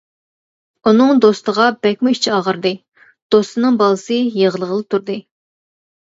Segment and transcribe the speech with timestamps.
[0.91, 2.73] ئۇنىڭ دوستىغا بەكىمۇ ئىچى ئاغرىدى،
[3.37, 5.21] دوستىنىڭ بالىسى يىغلىغىلى تۇردى.